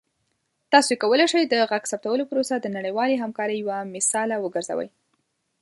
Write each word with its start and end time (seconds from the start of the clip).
تاسو 0.71 0.91
کولی 1.03 1.25
شئ 1.31 1.43
د 1.47 1.55
غږ 1.71 1.83
ثبتولو 1.91 2.23
پروسه 2.31 2.55
د 2.59 2.67
نړیوالې 2.77 3.15
همکارۍ 3.23 3.55
یوه 3.59 3.77
مثاله 3.95 4.35
وګرځوئ. 4.39 4.89